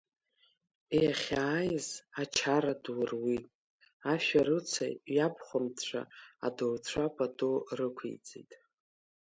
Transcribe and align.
Иахьааиз, 1.01 1.87
ачара 2.21 2.73
ду 2.83 3.01
руит, 3.09 3.45
ашәарыцаҩ 4.11 4.95
иабхәындцәа 5.15 6.01
адауцәа 6.45 7.05
пату 7.15 7.55
рықәиҵеит. 7.77 8.51